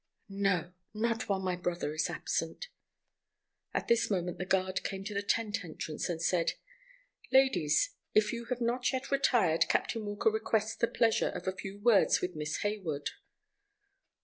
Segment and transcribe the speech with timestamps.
[0.29, 2.69] "No, not while my brother is absent."
[3.71, 6.53] At this moment the guard came to the tent entrance and said:
[7.31, 11.77] "Ladies, if you have not yet retired Captain Walker requests the pleasure of a few
[11.77, 13.11] words with Miss Hayward."